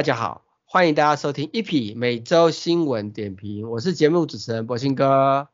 [0.00, 5.48] 哎，大家好，欢迎大家收听一匹每周新闻点评，我是节目主持人柏兴哥。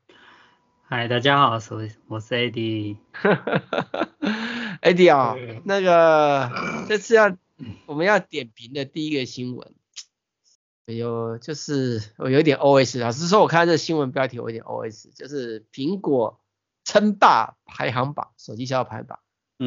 [0.84, 2.96] 嗨，大家好，我是我是 AD。
[4.82, 6.52] AD 啊，那个
[6.86, 7.36] 这次要
[7.86, 9.74] 我们要点评的第一个新闻，
[10.86, 16.38] 哎呦，就是我有点 OS，老实说，我看这新闻标题我有点 OS，就是苹果
[16.84, 19.18] 称霸排行榜，手机销售排行榜，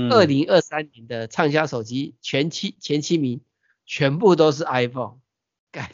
[0.09, 3.41] 二零二三年的畅销手机前七前七名。
[3.89, 5.17] 全部都是 iPhone，
[5.73, 5.89] 干，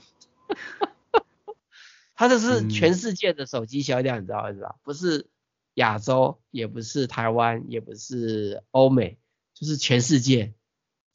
[2.14, 4.76] 它这是全世界的手机销量，嗯、你知道是吧？
[4.84, 5.30] 不是
[5.76, 9.18] 亚洲，也不是台湾，也不是欧美，
[9.54, 10.54] 就是全世界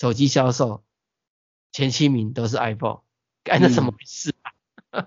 [0.01, 0.83] 手机销售
[1.71, 3.03] 前七名都是 iPhone，
[3.45, 4.35] 干，那怎么回事
[4.91, 5.07] 啊？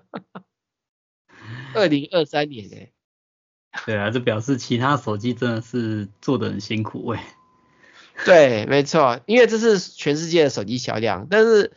[1.73, 2.93] 二零二三年哎、欸，
[3.87, 7.25] 对啊，这表示其他手机真的是做的很辛苦诶、欸。
[8.25, 11.71] 对，没错，因为这是全世界的手机销量，但是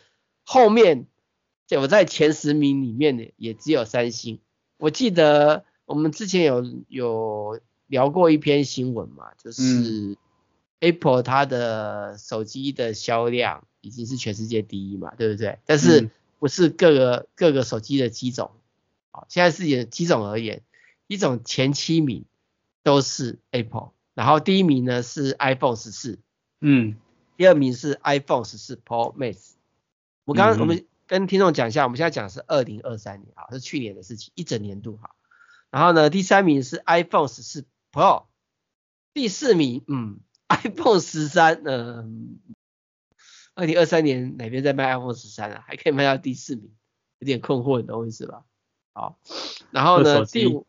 [0.45, 1.07] 后面
[1.77, 4.41] 我在前十名里面呢，也只有三星。
[4.77, 10.17] 我记得我们之前有有聊过一篇新闻嘛，就是
[10.81, 15.59] Apple 它的手机的销量已经是全世界第一嘛，对不对？
[15.65, 18.51] 但是不是各个各个手机的机种，
[19.11, 20.63] 好，现在是以机种而言，
[21.07, 22.27] 一种前七名
[22.83, 26.19] 都是 Apple，然后第一名呢是 iPhone 十四。
[26.61, 26.97] 嗯，
[27.37, 29.53] 第二名是 iPhone 十四 Pro Max。
[30.25, 35.15] 我刚刚我们跟听众讲一下，我们现在讲的是二零二三年啊，是去年的事情，一整年度哈。
[35.71, 38.25] 然后呢，第三名是 iPhone 十四 Pro，
[39.13, 42.39] 第四名嗯 iPhone 十三，嗯，
[43.55, 45.65] 二零二三年哪边在卖 iPhone 十三啊？
[45.67, 46.73] 还可以卖到第四名，
[47.19, 48.45] 有点困惑，你懂我意思吧？
[48.95, 49.19] 好，
[49.71, 50.67] 然后呢，第五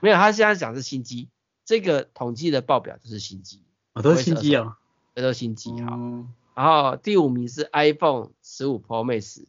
[0.00, 1.28] 没有，他现在讲的是新机，
[1.64, 3.62] 这个统计的报表就是新机。
[3.98, 4.76] 哦，都是新机哦，
[5.14, 5.98] 这都是新机哈。
[6.54, 9.44] 然后第五名是 iPhone 十五 Pro Max，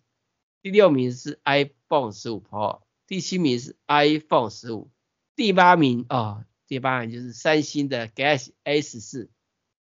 [0.64, 4.90] 第六名是 iPhone 十五 Pro，第七名是 iPhone 十五，
[5.36, 9.30] 第八名哦，第八名就是三星的 Galaxy 十四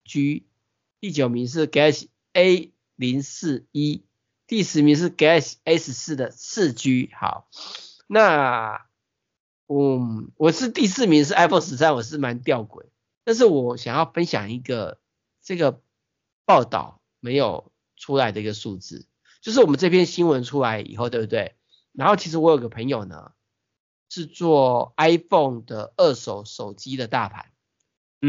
[0.04, 0.46] G，
[1.00, 4.04] 第九名是 Galaxy A 零四一，
[4.46, 7.10] 第十名是 Galaxy 十四的四 G。
[7.14, 7.48] 好，
[8.08, 8.86] 那
[9.68, 12.89] 嗯，我是第四名是 iPhone 十三，我是蛮吊诡。
[13.30, 14.98] 但是我想要分享一个
[15.44, 15.80] 这个
[16.46, 19.06] 报道没有出来的一个数字，
[19.40, 21.54] 就是我们这篇新闻出来以后，对不对？
[21.92, 23.34] 然后其实我有个朋友呢，
[24.10, 27.52] 是做 iPhone 的二手手机的大盘，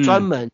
[0.05, 0.51] 专门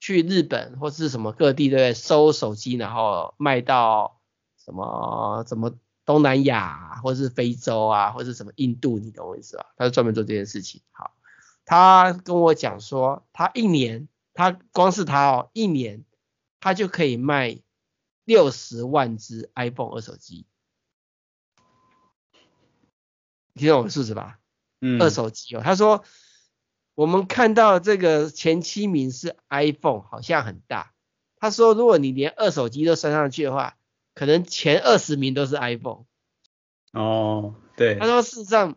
[0.00, 4.20] 去日本或是什么各地对不对，收手机，然后卖到
[4.64, 5.72] 什么什么
[6.04, 9.66] 东南亚或是非洲啊，或是什么印度，你懂我意思吧？
[9.76, 11.12] 他是专门做这件事情，好。
[11.66, 16.04] 他跟我讲说，他一年，他光是他哦，一年
[16.60, 17.58] 他就可以卖
[18.24, 20.46] 六十万只 iPhone 二手机，
[23.52, 24.38] 你听懂我的数字吧？
[24.80, 26.04] 嗯，二手机哦，他说
[26.94, 30.92] 我们看到这个前七名是 iPhone，好像很大。
[31.38, 33.76] 他说如果你连二手机都算上去的话，
[34.14, 36.04] 可能前二十名都是 iPhone。
[36.92, 37.98] 哦，对。
[37.98, 38.76] 他说事实上，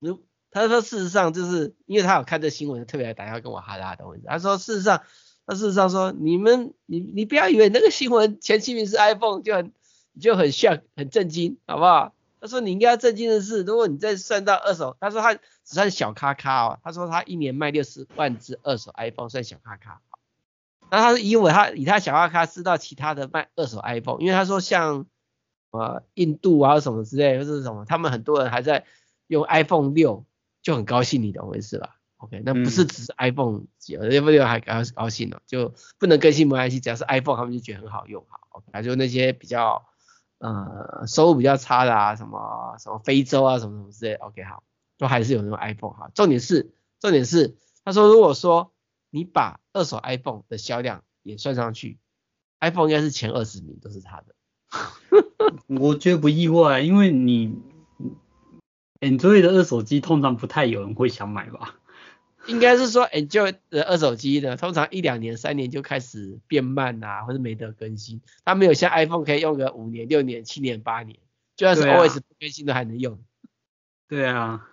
[0.00, 0.22] 如
[0.54, 4.04] 他说：“事实上，就是因为他有看这新闻，特别来打电话跟我哈拉的。
[4.24, 5.02] 他说：事实上，
[5.46, 9.72] 他事实上说，你们，你你不要以为那个新闻前七名是 iPhone 就很
[10.20, 12.14] 就很像很震惊，好不好？
[12.40, 16.78] 他说你应该要震惊的是，如果你再算到二手，他说他只算小咖咖哦。
[16.84, 20.02] 他说他一年卖六十万只二手 iPhone 算小咖咖。
[20.88, 25.06] 那他是因为他以他小咖咖知道其他的卖二手 iPhone，因为他说像
[25.72, 28.84] 呃印度啊什么之类或是什么，他们很多人还在
[29.26, 30.24] 用 iPhone 六。”
[30.64, 35.42] 就很高兴，你懂我意思吧？OK，那不是只是 iPhone 几，要不要还高高兴了？
[35.46, 39.84] 就不能更新没关系，只要是 iPhone，他们就觉得很好用，好，OK，就那些比较
[40.38, 44.64] 呃收入比较差的啊，什么什么非洲啊，什么什么之类，OK，好，
[44.96, 46.10] 都还是有那种 iPhone 哈。
[46.14, 48.72] 重点是，重点是，他说如果说
[49.10, 51.98] 你把二手 iPhone 的销量也算上去
[52.60, 54.34] ，iPhone 应该是前二十名都是他的。
[55.78, 57.54] 我觉得不意外，因为你。
[59.04, 61.76] Android 的二手机通常不太有人会想买吧？
[62.48, 68.20] 应该是说 Android 的二手机呢，通常一两年、三年就开始变慢啊，或者没得更新。
[68.44, 71.18] 它没有像 iPhone 可以用个五年、六年、七年、八年，
[71.56, 73.18] 就算是 OS 不更新都还能用。
[74.08, 74.68] 对啊，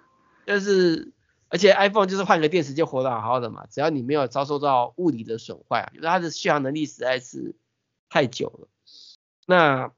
[0.46, 1.14] 但是
[1.48, 7.56] 而且 iPhone 就是换个电池就活得好好的嘛，只要你没有遭受到物理的损坏，啊就是它的续航能力实在是
[8.10, 8.68] 太久了。
[9.46, 9.92] 那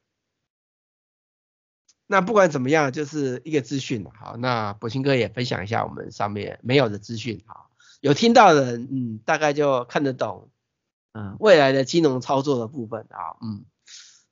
[2.13, 7.71] 那不管怎么样，就是一个资讯好，那柏青哥也分享一下我们上面没有的资讯好，
[8.01, 10.51] 有听到的人，嗯，大概就看得懂，
[11.13, 13.65] 嗯，未来的金融操作的部分啊，嗯，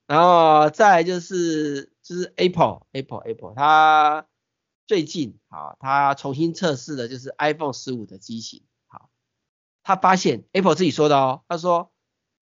[0.05, 4.27] 然后再就是就是 Apple Apple Apple 它
[4.85, 9.09] 最近啊，它重新测试的就是 iPhone 十五的机型，好，
[9.81, 11.91] 它发现 Apple 自己说的哦，他说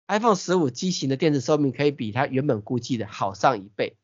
[0.08, 3.98] iPhone 十五机型的电池寿命可以比它原本估计的好上一倍，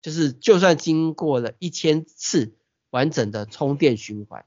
[0.00, 2.54] 就是就算经过了一千次
[2.90, 4.46] 完整的充电循环，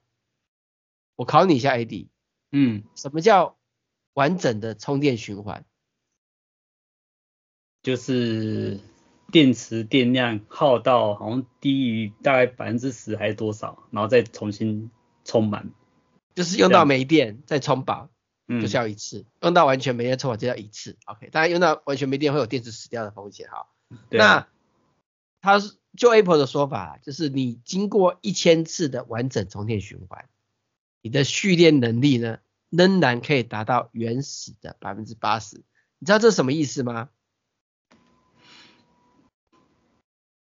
[1.15, 2.07] 我考你一下 AD，
[2.51, 3.57] 嗯，什么叫
[4.13, 5.65] 完整的充电循环？
[7.83, 8.79] 就是
[9.31, 14.91] 电池电量耗到好像低于大概百分之十还是多少，然后再重新
[15.25, 15.71] 充满，
[16.35, 18.09] 就是用到没电再充饱，
[18.47, 20.97] 嗯，就是要一次，用到完全没电充饱就要一次。
[21.05, 23.67] OK，当然用到完全没电会有电池死掉的风险哈。
[24.09, 24.47] 对那
[25.41, 30.29] 它是就 Apple 的说法，就是你经过一千次的完整充电循环，
[31.01, 32.37] 你的蓄电能力呢
[32.69, 35.57] 仍然可以达到原始的百分之八十。
[35.97, 37.09] 你知道这是什么意思吗？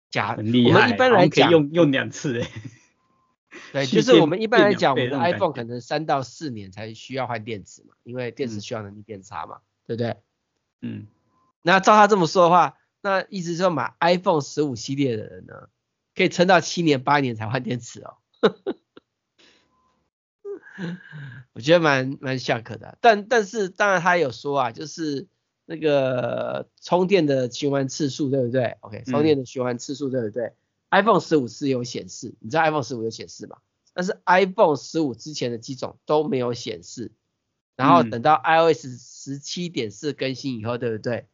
[0.10, 2.50] 假，很厉害， 我们一般来讲用用两次诶。
[3.74, 10.18] 对，就是我们一般来讲，我们的 iPhone 可能三到四年才需要换电池嘛，因为电池需要能力变差嘛，嗯、对不对？
[10.82, 11.08] 嗯。
[11.62, 12.78] 那照他这么说的话，
[13.10, 15.70] 那意思是说买 iPhone 十五系列的人呢，
[16.16, 18.18] 可以撑到七年八年才换电池哦。
[21.54, 25.28] 我觉得蛮蛮 shock 的，但但是当然他有说啊，就是。
[25.70, 30.56] 那个充电的循环次数对不对？OK，充电的循环次数对不对、嗯、
[30.92, 33.58] ？iPhone 十五是有显示，你知道 iPhone 十五有显示吗？
[33.94, 37.12] 但是 iPhone 十五之前的机种都没有显示，
[37.76, 41.28] 然后等到 iOS 十七点四更新以后，对不对？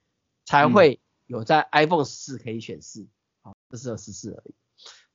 [0.45, 3.07] 才会有在 iPhone 十四可以显示，
[3.41, 4.53] 好，这是有十四而已。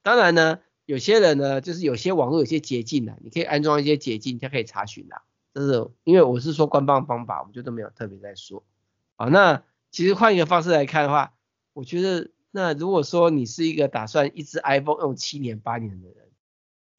[0.02, 5.20] 当然呢，有些人呢，就是有些网络有些捷径啊，你可以安装一些捷径，它可以查询的。
[5.54, 8.64] 这是因为我是说官方方法，我们就都没有特别在说。
[9.16, 11.34] 好，那其实换一个方式来看的话，
[11.72, 16.28] 我觉得那如果说你是一个打算一支 iPhone 用七年八年的人，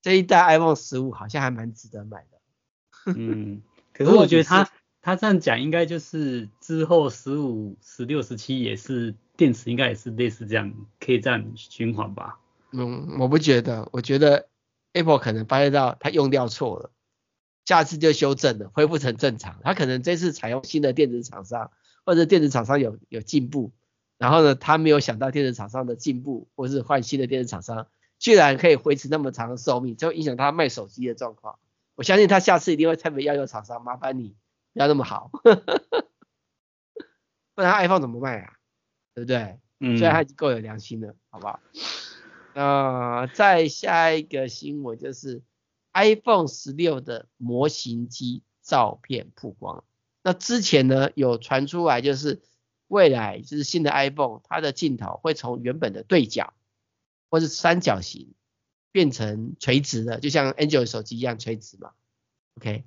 [0.02, 3.14] 这一代 iPhone 十五好像还蛮值得买的。
[3.16, 3.62] 嗯，
[3.94, 4.70] 可是我觉得他
[5.02, 12.40] 他这样讲应该就是之后十五、十六、十七也是电池应该也是类似这样，可以这样循环吧？
[12.72, 14.48] 嗯，我不觉得，我觉得
[14.94, 16.92] Apple 可能发现到它用掉错了，
[17.66, 19.60] 下次就修正了，恢复成正常。
[19.64, 21.72] 它可能这次采用新的电池厂商。
[22.06, 23.72] 或者电子厂商有有进步，
[24.18, 27.86] 然后呢，他没有想到电子厂商的进步，或是换新的电子厂商，
[28.18, 31.60] 居然可以维持那么长的寿命，就影响他卖手机的状况。
[31.94, 34.34] 我相信他下次一定会特别要求厂商，麻烦你
[34.74, 35.32] 不要那么好，
[37.56, 38.54] 不然 iPhone 怎么卖啊？
[39.14, 39.60] 对不对？
[39.80, 39.98] 嗯。
[39.98, 41.60] 虽然他已经够有良心了，好不好？
[42.54, 45.42] 呃，再下一个新闻就是
[45.94, 49.84] iPhone 十六的模型机照片曝光。
[50.24, 52.42] 那之前呢，有传出来就是
[52.88, 56.54] 未来就是新的 iPhone，它的镜头会从原本的对角
[57.30, 58.34] 或是三角形
[58.92, 61.92] 变成垂直的，就像 Android 手机一样垂直嘛。
[62.56, 62.84] OK，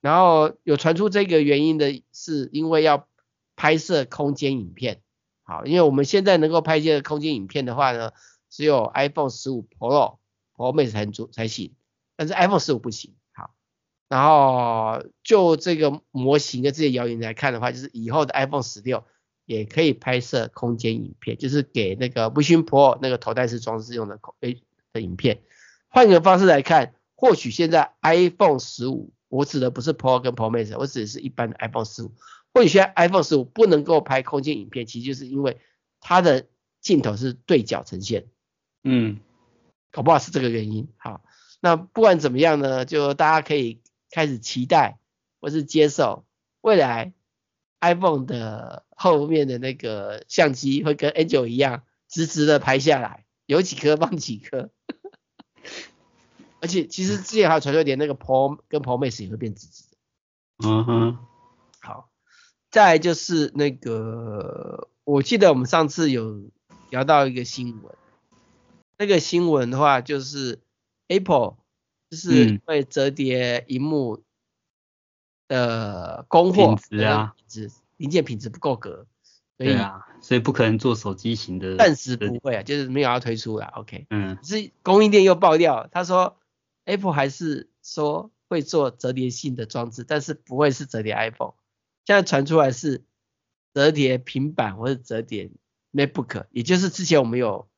[0.00, 3.08] 然后有传出这个原因的是因为要
[3.56, 5.02] 拍摄空间影片。
[5.42, 8.12] 好，因为我们现在能够拍摄空间影片的话呢，
[8.50, 10.18] 只有 iPhone 十五 Pro
[10.54, 11.74] Pro Max 才能做才行，
[12.16, 13.14] 但是 iPhone 十五不行。
[13.32, 13.50] 好
[14.08, 19.04] 然后就这个模型的这些谣言来看的话，就是以后的 iPhone 十六
[19.46, 24.62] 也可以拍摄空间影片，就是给那个 Vision Pro 那个头戴式装置用的空诶
[24.92, 25.42] 的影片。
[25.88, 32.12] 换个方式来看，或许现在 iPhone 十五，我指的不是 Pro 跟 Pro Max，我指的是一般的 iPhone 十五。
[32.52, 35.60] 或许现在 iPhone 十五不能够拍空间影片，其实就是因为
[36.00, 36.46] 它的
[36.80, 38.26] 镜头是对角呈现。
[38.84, 39.20] 嗯，
[39.90, 40.88] 搞不好是这个原因。
[40.96, 41.22] 好，
[41.60, 43.80] 那不管怎么样呢，就大家可以。
[44.10, 44.98] 开始期待
[45.38, 46.24] 或是接受
[46.62, 47.12] 未来
[47.78, 54.70] iPhone 的后面的那个相机会跟 Angel 一样直直的拍下来，有几颗放几颗。
[56.60, 60.68] 而且其实之前还有传说连那个 Pro 跟 Pro Max 也会变直直的。
[60.68, 61.18] 嗯哼。
[61.80, 62.10] 好，
[62.70, 66.50] 再来就是那个，我记得我们上次有
[66.90, 67.94] 聊到一个新闻，
[68.96, 70.60] 那个新闻的话就是
[71.08, 71.56] Apple。
[72.10, 74.22] 就是会折叠荧幕
[75.46, 77.34] 的供货品质啊，
[77.98, 79.06] 零件品质不够格，
[79.58, 81.76] 所以啊，所以不可能做手机型的。
[81.76, 84.06] 暂时不会啊，就是没有要推出了，OK。
[84.08, 84.38] 嗯。
[84.42, 86.38] 是供应链又爆掉，他说
[86.88, 91.54] Apple 还是说会做折叠性的装置，但是不会是折叠 iPhone。
[92.04, 93.04] 现在传出来是
[93.74, 95.50] 折叠平板或者折叠
[95.92, 97.68] MacBook，也就是之前我们有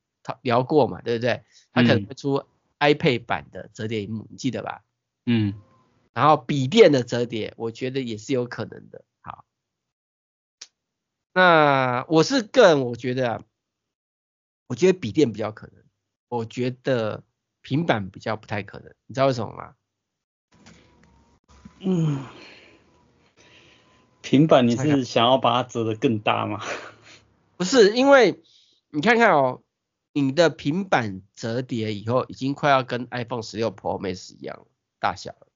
[0.42, 1.44] 聊过嘛，对不对？
[1.72, 2.44] 它可能会出。
[2.82, 4.82] iPad 版的折叠屏幕，你记得吧？
[5.26, 5.52] 嗯，
[6.14, 9.04] 然后笔电的折叠，我觉得也是有可能的。
[9.20, 9.44] 好，
[11.34, 13.44] 那我是个人，我觉得啊，
[14.66, 15.84] 我觉得笔电比较可能，
[16.28, 17.22] 我觉得
[17.62, 19.74] 平板比较不太可能，你知道为什么吗？
[21.80, 22.24] 嗯，
[24.22, 26.62] 平板你是想要把它折得更大吗？
[27.56, 28.42] 不是，因为
[28.90, 29.62] 你看看哦，
[30.12, 34.66] 你的平板折叠以后已经快要跟 iPhone 十六 Pro Max 一样
[34.98, 35.46] 大小了，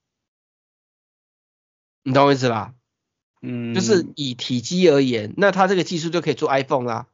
[2.03, 2.75] 你懂我意思吧？
[3.43, 7.09] 嗯，就是以体积而言，那它这个技术就可以做 iPhone 啦。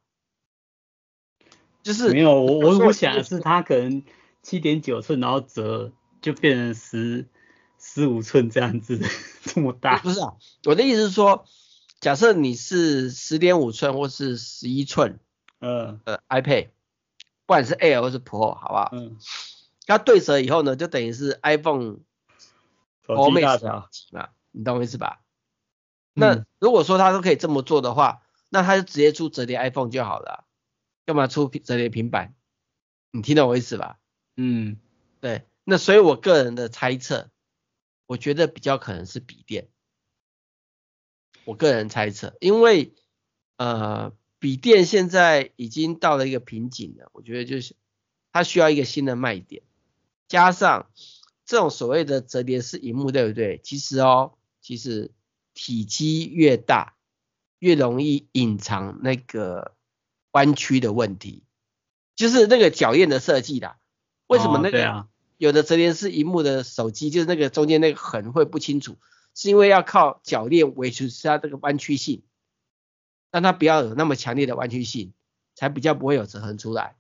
[1.83, 4.03] 就是没有，我我我想的是它可能
[4.43, 7.29] 七点九寸，然后折就变成十
[7.79, 8.99] 十五寸这样子，
[9.43, 9.99] 这么大。
[9.99, 11.45] 不是啊，我的意思是说，
[12.01, 15.19] 假设你是十点五寸或是十一寸，
[15.59, 16.69] 呃呃 iPad，
[17.47, 18.91] 不管是 Air 或是 Pro，好不好？
[18.93, 19.17] 嗯。
[19.87, 21.97] 它对折以后呢，就等于是 iPhone
[23.05, 23.65] Pro Max
[24.13, 25.21] 嘛，你懂我意思吧？
[26.15, 30.45] 那如果说他都可以这么做的话，那他就直接出折叠 iPhone 就好了，
[31.07, 32.35] 干嘛出折叠平板？
[33.11, 33.99] 你听懂我意思吧？
[34.43, 34.79] 嗯，
[35.21, 35.45] 对。
[35.65, 37.31] 那所以我个人的猜测，
[38.07, 39.69] 我觉得比较可能是笔电。
[41.45, 42.95] 我个人猜测，因为
[43.57, 47.77] 呃，笔电现在已经到了一个瓶颈了，我觉得就是
[48.33, 49.63] 它需要一个新的卖点，
[50.29, 50.91] 加上
[51.45, 53.61] 这种所谓的折叠式荧幕，对不对？
[53.63, 55.13] 其实哦，其实。
[55.53, 56.97] 体积越大，
[57.59, 59.75] 越容易隐藏那个
[60.31, 61.43] 弯曲的问题，
[62.15, 63.80] 就是那个鉸链的设计啦。
[64.31, 68.97] 为什么那个有的折叠式荧幕的手机，就是那个中间那个痕会不清楚，
[69.35, 72.23] 是因为要靠铰链维持它这个弯曲性，
[73.31, 75.13] 让它不要有那么强烈的弯曲性，
[75.55, 76.97] 才比较不会有折痕出来。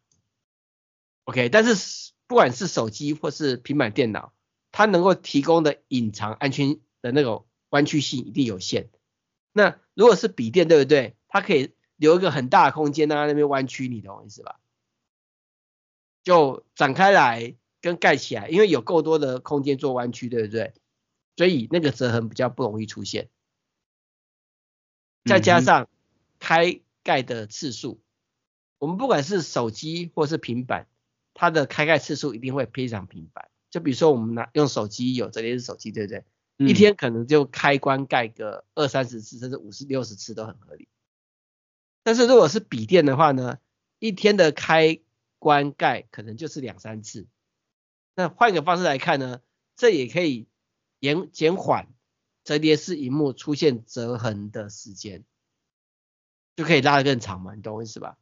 [1.25, 4.33] OK，但是不管是手机或是平板电脑，
[4.73, 7.47] 它能够提供的隐藏安全的那种。
[7.71, 8.91] 弯曲性一定有限。
[9.53, 11.15] 那如果是笔电，对不对？
[11.29, 14.59] 它可以留一个很大的空间，让它那边弯曲，你懂我意思吧？
[16.23, 20.75] 就展开来跟盖起来，因为有够多的空间做弯曲，对不对？
[21.37, 23.31] 所以那个折痕比较不容易出现。
[25.25, 25.89] 再加上
[26.39, 28.01] 开盖的次数，
[28.79, 30.87] 我们不管是手机或是平板，
[31.35, 33.49] 它的开盖次数一定会非常频繁。
[33.71, 36.25] 就比如说我们拿用手机，有折叠式手机，对不对？
[36.59, 40.89] 一天可能就开关盖个二三十次，甚至五十六十次都很合理。
[42.03, 43.59] 但是如果是笔电的话呢，
[43.99, 45.01] 一天的开
[45.41, 47.27] 关盖可能就是两三次。
[48.15, 49.41] 那换一个方式来看呢，
[49.75, 50.47] 这也可以
[51.01, 51.89] 延减缓
[52.45, 55.25] 折叠式荧幕出现折痕的时间，
[56.55, 58.17] 就可以拉得更长嘛，你懂我意思吧？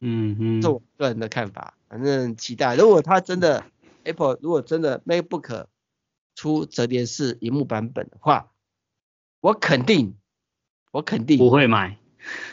[0.00, 2.76] 嗯嗯，这我个人的看法，反正期待。
[2.76, 3.64] 如果它真的
[4.04, 5.68] Apple，如果真的 MacBook。
[6.36, 8.50] 出折叠式荧幕版本的话，
[9.40, 10.16] 我肯定，
[10.90, 11.98] 我肯定不会买。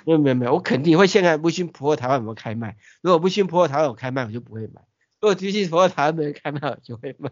[0.06, 2.78] 没有没有没有，我肯定会现在 Vision Pro 台湾有没有开卖？
[3.02, 4.82] 如果 Vision Pro 台湾有开卖，我就不会买；
[5.20, 7.32] 如果 Vision Pro 台湾没有开卖，我就会买。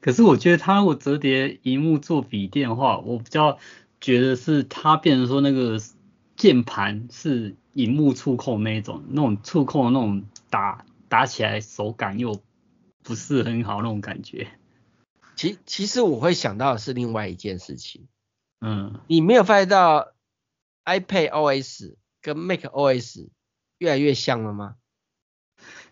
[0.00, 3.58] 可是我觉得它如果折叠荧幕做笔电的话，我比较
[4.00, 5.80] 觉得是它变成说那个
[6.36, 12.40] 键盘是荧幕触控那种，那种触控的那种打打起来手感又
[13.02, 14.48] 不是很好那种感觉。
[15.36, 18.08] 其其实我会想到的是另外一件事情，
[18.60, 20.08] 嗯，你没有发现到
[20.88, 23.28] iPad OS 跟 Mac OS
[23.78, 24.76] 越来越像了吗？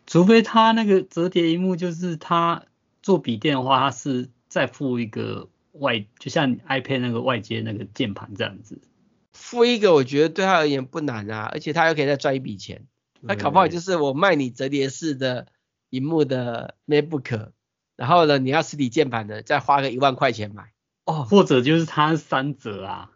[0.07, 2.65] 除非它那个折叠屏幕，就是它
[3.03, 8.81] 做笔电的话，它是再附一个外，就像 iPad 那个外接那个键盘这样子。
[9.33, 12.87] 附一个，我觉得对他而言不难啊，而且他又可以再赚一笔钱。
[13.21, 15.49] 那搞不好就是我卖你折叠式的
[15.91, 17.51] 萤幕的 MacBook。
[17.97, 20.73] 然后呢，你要实体键盘的，再花个一万块钱买
[21.07, 23.11] 哦，或者就是它三折啊，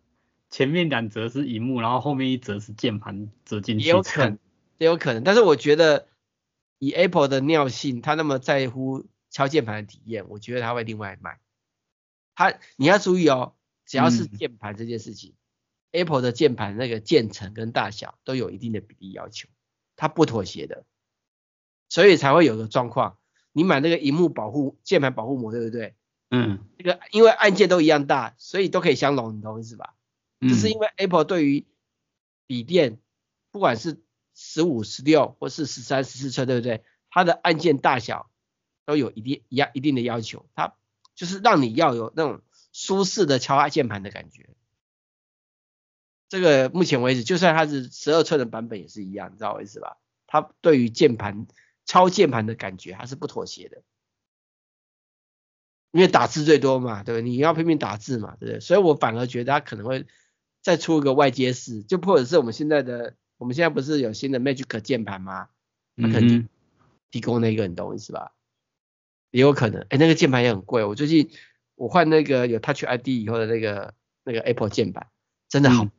[0.50, 3.86] 前面两折是荧幕，然后后面一折是键盘折进去。
[3.86, 4.38] 也有可能，
[4.78, 6.08] 也有可能，但是我觉得
[6.78, 11.38] 以 Apple 的尿性，他那么在乎敲键盘的体验，我觉得他会另外卖。
[12.34, 13.54] 他你要注意哦，
[13.86, 15.34] 只要是键盘这件事情，
[15.92, 19.48] 嗯，Apple 的键盘那个键程跟大小都有一定的比例要求，
[19.94, 20.84] 它不妥协的，
[21.88, 23.18] 所以才会有个状况。
[23.52, 25.94] 你买那个荧幕保护键盘保护膜，对不对？
[26.30, 29.94] 嗯，这个因为按键都一样大，所以都可以相容，你懂我意思吧？
[30.40, 31.66] 嗯，这是因为 Apple 对于
[32.46, 32.98] 笔电，
[33.50, 34.02] 不管是
[34.34, 36.84] 十五、十六或是十三、十四寸，对不对？
[37.10, 38.30] 它的按键大小
[38.84, 40.74] 都有一定一样一定的要求，它
[41.14, 42.42] 就是让你要有那种
[42.72, 44.48] 舒适的敲按键盘的感觉。
[46.28, 49.98] 这个目前为止，就算它是十二寸的版本也是一样，你知道我意思吧？
[50.26, 51.46] 它对于键盘。
[51.86, 53.82] 敲键盘的感觉还是不妥协的，
[55.90, 57.28] 因为打字最多嘛，对不对？
[57.28, 58.60] 你要拼命打字嘛，对不对？
[58.60, 60.06] 所以我反而觉得它可能会
[60.62, 65.48] 再出一个外接式，就或者是我们现在的，我们现在不是有新的 Magic 键盘吗？
[65.96, 66.48] 它肯定
[67.10, 68.32] 提供那个，你懂我意思吧？
[69.30, 70.84] 也有可能，哎，那个键盘也很贵。
[70.84, 71.30] 我最近
[71.76, 75.06] 我换那个有 Touch ID 以后的那个那个 Apple 键盘，
[75.48, 75.90] 真的好，嗯、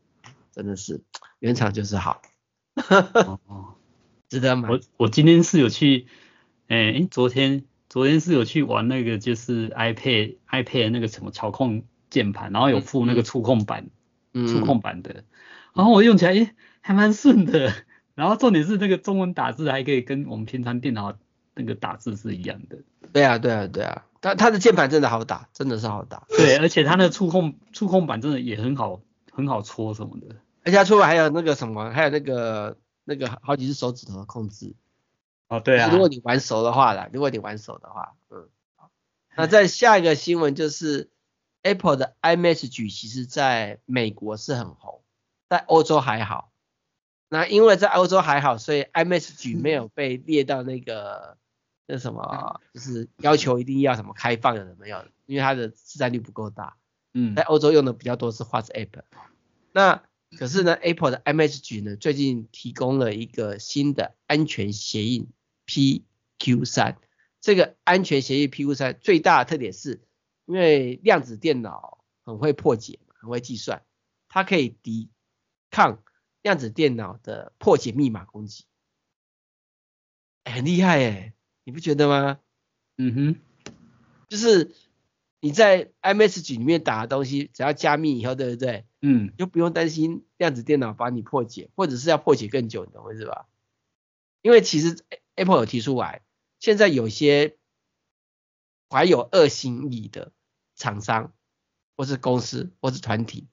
[0.52, 1.02] 真的是
[1.40, 2.22] 原厂就是好。
[3.26, 3.76] 哦，
[4.30, 4.70] 值得买。
[4.70, 6.08] 我我今天是有去，
[6.68, 13.92] 哎，昨天昨天是有去玩那个就是 iPad iPad 那个什么操控键盘，然后有附那个触控板，嗯、
[14.34, 15.24] 触控板的，
[15.74, 17.74] 然后我用起来，哎，还蛮顺的。
[18.14, 21.18] 然后重点是那个中文打字还可以跟我们平常电脑
[21.56, 22.78] 那个打字是一样的。
[23.14, 26.26] 对啊，对啊，对啊，它它的键盘真的好打，真的是好打。
[26.30, 30.36] 对，而且它那触控触控板真的也很好，很好搓什么的。
[30.64, 34.76] 而且它出来还有那个什么，还有那个那个好几只手指头的控制。
[35.48, 35.90] 哦，对啊。
[35.92, 38.48] 如果你玩熟的话啦，如果你玩熟的话，嗯。
[39.38, 41.10] 那再下一个新闻就是
[41.64, 45.04] Apple 的 iMessage 其实在美国是很红，
[45.50, 46.52] 在欧洲还好。
[47.30, 51.38] 那因为在欧洲还好，所以 iMessage 没有被列到那个
[51.88, 56.76] 那什么，就是要求一定要什么开放的什么样，因为它的市占率不够大。
[57.14, 57.36] 嗯。
[57.36, 59.04] 在欧洲用的比较多是 WhatsApp。
[59.72, 60.04] 那
[60.38, 65.30] 可是呢，Apple 的 iMessage 呢，最近提供了一个新的安全协议
[65.68, 66.96] PQ3。
[67.40, 70.02] 这个安全协议 PQ3 最大的特点是，
[70.52, 73.86] 因为量子电脑很会破解，很会计算，
[74.28, 75.10] 它可以抵
[75.70, 76.04] 抗
[76.42, 78.66] 量子电脑的破解密码攻击。
[80.44, 81.34] 很厉害诶，
[81.64, 82.40] 你不觉得吗？
[82.98, 83.36] 嗯哼，
[84.28, 84.72] 就是。
[85.44, 88.86] 你在 iMessage 里面打的东西，只要加密以后，对不对？
[89.02, 93.48] 嗯，就不用担心量子电脑把你破解，或者是要破解更久，你懂我意思吧？
[94.44, 96.22] 因为其实 Apple 有提出来，
[96.60, 97.58] 现在有些
[98.88, 100.32] 怀有恶心意的
[100.82, 101.32] 厂商，
[101.96, 103.48] 或是公司，或是团体，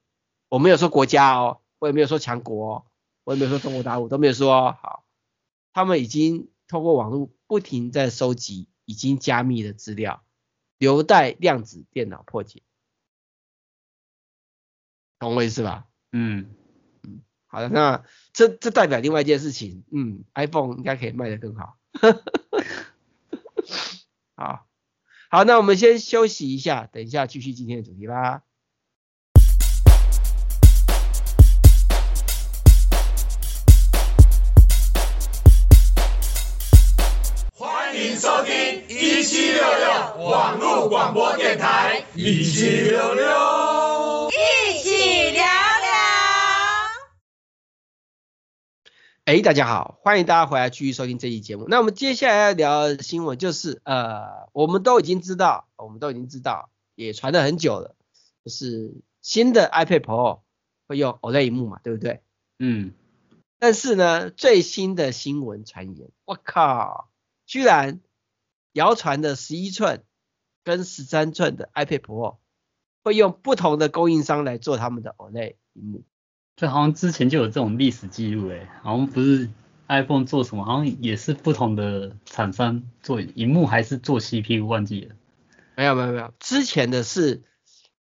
[0.49, 2.85] 我没有说国家哦，我也没有说强国哦，
[3.23, 4.75] 我也没有说中国大陆，都没有说哦。
[4.81, 5.05] 好，
[5.71, 10.23] 他们已经透过网络不停在收集已经加密的资料。
[10.79, 12.63] 留待量子电脑破解，
[15.19, 15.89] 懂我意思吧？
[16.13, 16.55] 嗯
[17.03, 21.77] 嗯，好的，那这这代表另外一件事情，嗯，iPhone 应该可以卖得更好。
[24.37, 24.68] 好，
[25.31, 28.41] 好，那我们先休息一下，等一下继续今天的主题吧。
[37.53, 43.23] 欢迎收听一七六六网络广播电台，一七六六，
[49.29, 51.65] 哎，大家好，欢迎大家回来继续收听这期节目。
[51.67, 57.95] 那我们接下来要聊的新闻就是，呃，我们都已经知道，我们都已经知道，也传了很久了，
[58.43, 60.39] 就是新的 iPad Pro
[60.87, 62.23] 会用 OLED 萤幕嘛，对不对？
[62.57, 62.93] 嗯。
[63.59, 67.11] 但是呢，最新的新闻传言，我靠，
[67.45, 68.01] 居然。
[68.73, 70.03] 谣传的十一寸
[70.63, 72.37] 跟十三寸的 iPad Pro
[73.03, 76.03] 会用不同的供应商来做他们的 OLED 屏幕，
[76.59, 79.49] 这好像之前就有这种历史记录诶，好像不是
[79.87, 85.15] iPhone 做什么，好像也是不同的厂商做屏幕还是做 CPU 忘记了。
[85.77, 87.43] 没有没有没有，之前的是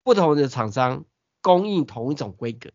[0.01, 1.05] 不同的厂商
[1.41, 2.71] 供应同一种规格，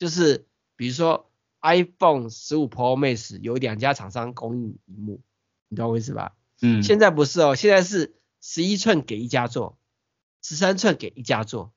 [0.00, 1.30] 就是比如说
[1.60, 5.20] iPhone 十五 Pro Max 有两家厂商供应屏幕，
[5.68, 6.34] 你懂我意思吧？
[6.62, 9.78] 嗯，现在不是哦，现在是十一寸给一家做，
[10.42, 11.72] 十三寸给一家做，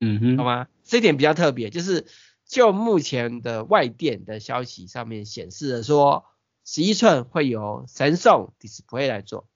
[0.00, 0.68] 嗯哼，好吗？
[0.84, 2.06] 这一点比较特别，就是
[2.44, 6.24] 就目前的外电的消息上面显示的说，
[6.64, 9.48] 十一寸会由 Samsung Display 来做，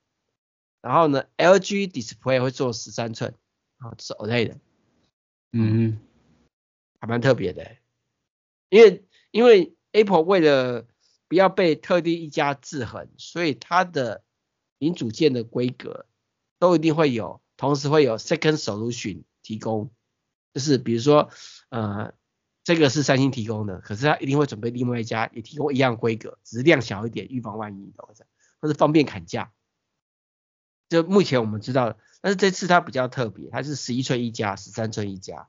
[0.81, 3.35] 然后呢，LG Display 会做十三寸，
[3.78, 4.61] 啊，是 OLED 的，
[5.52, 5.98] 嗯哼，
[7.00, 7.76] 还蛮特别的，
[8.68, 10.87] 因为因为 Apple 为了
[11.28, 14.24] 不要被特定一家制衡，所以它的
[14.78, 16.07] 零组件的规格
[16.59, 19.90] 都一定会有，同时会有 second solution 提供，
[20.53, 21.31] 就是比如说，
[21.71, 22.15] 呃，
[22.65, 28.27] 这个是三星提供的，可是它一定会准备另外一家也提供一样规格，只是量小一点，预防万一，或者
[28.61, 29.53] 或者方便砍价。
[30.88, 35.49] 就目前我们知道的，但是这次它比较特别，它是十一寸一家，十三寸一家。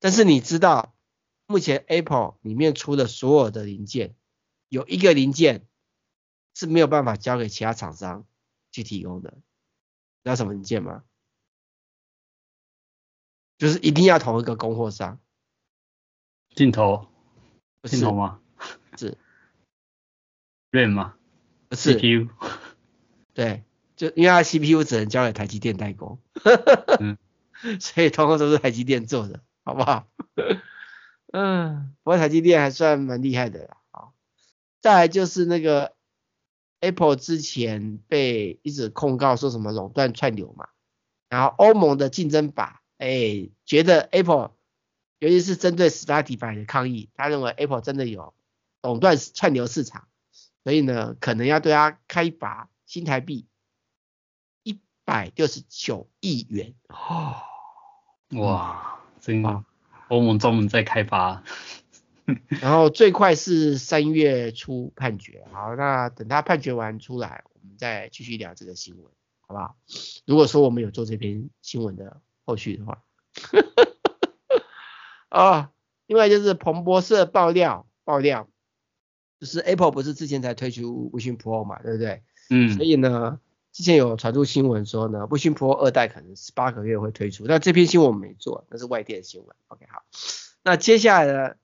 [0.00, 0.92] 但是你知道？
[1.48, 4.16] 目前 Apple 里面出的所有的零件，
[4.68, 5.64] 有一个零件
[6.54, 8.26] 是没有办法交给其他厂商
[8.72, 11.04] 去提供的，知道什么零件吗？
[13.58, 15.18] 就是一定要同一个供货商。
[16.54, 17.08] 镜头？
[17.84, 18.40] 镜头吗？
[18.96, 19.16] 是。
[20.72, 21.14] RAM 吗？
[21.68, 21.94] 不是。
[21.98, 22.28] CPU？
[23.34, 23.64] 对，
[23.96, 26.18] 就因为它 CPU 只能交给台积电代工。
[27.00, 27.16] 嗯。
[27.80, 30.06] 所以通通都是台积电做的，好不好？
[31.32, 33.78] 嗯，不过台积电还算蛮厉害的啦。
[33.90, 34.12] 好，
[34.82, 35.94] 再来就是那个
[36.80, 40.68] Apple 之前被一直控告说什么垄断串流嘛，
[41.30, 44.52] 然后欧盟的竞争法，哎，觉得 Apple，
[45.18, 48.34] 尤其是针对 Spotify 的抗议，他认为 Apple 真的有
[48.82, 50.08] 垄断串流市场，
[50.64, 53.46] 所以呢，可能要对他开罚新台币
[54.62, 56.74] 一百六十九亿元。
[56.88, 57.36] 哦，
[58.38, 59.64] 哇，真棒。
[60.08, 61.42] 欧盟专门在开发，
[62.60, 65.44] 然后最快是三月初判决。
[65.52, 69.04] 好，那等他判决完出来，我们再继续聊这个新闻，
[69.40, 69.76] 好不好？
[70.24, 73.02] 如果说我们有做这篇新闻的后续的话，
[75.30, 75.68] 哦，
[76.06, 78.48] 另外就是彭博社爆料，爆料，
[79.40, 82.22] 就是 Apple 不是之前才推出 Vision Pro 嘛，对不对？
[82.50, 82.70] 嗯。
[82.70, 83.40] 所以呢，
[83.72, 87.48] 之前有传出新闻说呢，Vision Pro 二代可能十八个月会推出。
[87.48, 89.56] 但这篇新闻我们没做，那是外电新闻。
[89.66, 90.04] OK，好。
[90.62, 91.56] 那接下来呢，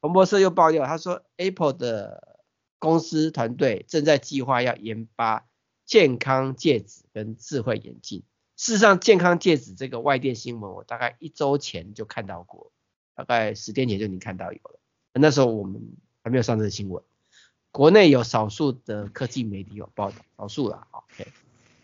[0.00, 2.38] 彭博社又爆料，他说 Apple 的
[2.78, 5.48] 公司团队正在计划要研发
[5.84, 8.22] 健康戒指跟智慧眼镜。
[8.58, 12.72] 事实上，健康戒指这个外电新闻，我大概一周前就看到过，
[13.14, 14.80] 大概十天前就已经看到有了。
[15.12, 15.80] 那时候我们
[16.24, 17.02] 还没有上这个新闻，
[17.70, 20.88] 国内有少数的科技媒体有报道，少数啦。
[20.90, 21.28] OK。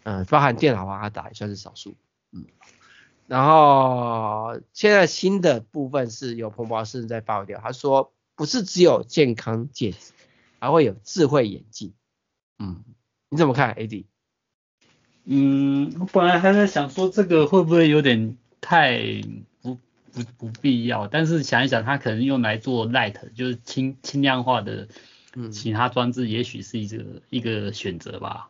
[0.03, 1.95] 嗯，包含电脑华达也算是少数，
[2.33, 2.45] 嗯，
[3.29, 10.13] 然后现在新的部分是有彭博士在爆料，他说不是只有健康戒指，
[10.59, 11.95] 还会有智慧眼镜，
[12.59, 12.85] 嗯，
[13.29, 14.05] 你怎么看，AD？
[15.25, 19.23] 嗯，我本来还在想说这个会不会有点太
[19.63, 19.79] 不
[20.13, 24.89] 不不必要，但是想一想，它可能用来做 Light，就是轻轻量化的，
[25.51, 28.49] 其他装置，也许是一个、嗯、一个选择吧，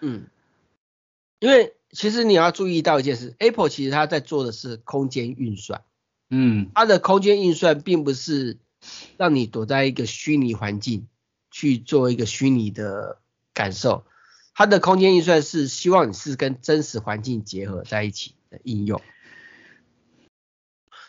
[0.00, 0.24] 嗯。
[1.38, 5.82] 因为其实你要注意到一件事，Apple 其实它在做的是空间运算，
[6.30, 8.56] 嗯，它的空间运算并不是
[9.18, 11.08] 让你躲在一个虚拟环境
[11.50, 13.18] 去做一个虚拟的
[13.52, 14.06] 感受，
[14.58, 19.02] 它的空间运算是希望你是跟真实环境结合在一起的应用，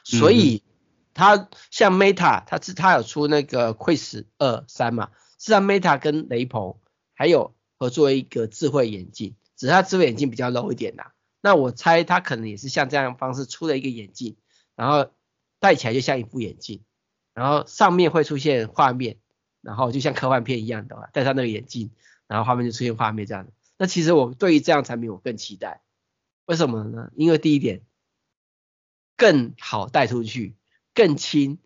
[0.03, 0.63] 所以
[1.13, 6.77] 它像 Meta，它是它有出那个 Quest 二三嘛，是让 Meta 跟雷朋
[7.15, 9.37] 还有合作一个智慧眼镜。
[9.55, 14.35] 只是它智慧眼镜比较 low 一点呐，那我猜它可能也是像这样的方式出了一个眼镜，
[14.75, 15.09] 然后
[15.59, 16.83] 戴起来就像一副眼镜，
[17.33, 19.17] 然后上面会出现画面，
[19.61, 21.89] 然后就像科幻片一样的，戴上那个眼镜，
[22.27, 23.51] 然后画面就出现画面这样的。
[23.77, 25.81] 那其实我对于这样产品我更期待，
[26.45, 27.11] 为什么呢？
[27.15, 27.83] 因为第一点
[29.15, 30.55] 更好带出去，
[30.93, 31.59] 更轻，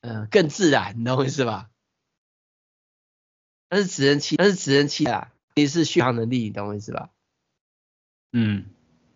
[0.00, 1.70] 呃，更自然，你懂我意思吧？
[3.70, 7.10] 那是指人气，那是指人气啊，也是续航能力，你懂我意思吧？
[8.32, 8.70] 嗯，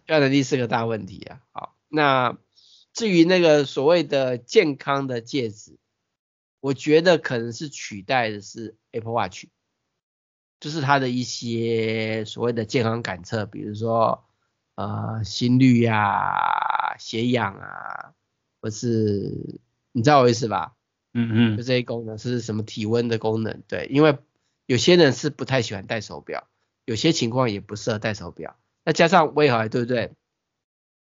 [0.07, 1.41] 续航能力是个大问题啊。
[1.53, 2.37] 好，那
[2.93, 5.79] 至于那个所谓的健康的戒指，
[6.61, 9.47] 我觉得可能是取代的是 Apple Watch，
[10.63, 14.23] 就是它的一些所谓的健康感测，比如说
[14.77, 18.15] 呃心率呀、啊、血氧啊，
[18.61, 19.59] 或是
[19.91, 20.77] 你知道我意思吧？
[21.15, 23.61] 嗯嗯，就这些功能是什么体温的功能？
[23.67, 24.17] 对，因为
[24.67, 26.47] 有些人是不太喜欢戴手表，
[26.85, 28.57] 有些情况也不适合戴手表。
[28.85, 30.13] 那加上威海，对不对？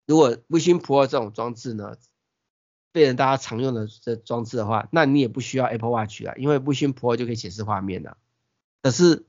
[0.05, 1.95] 如果 Vision Pro 这种装置呢，
[2.91, 8.17] 变成大家常用的这装置的话，那你也不需要 Apple Watch 了，因为 Vision Pro 就可以显示画面了。
[8.83, 9.25] 可是